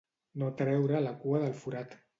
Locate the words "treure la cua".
0.61-1.45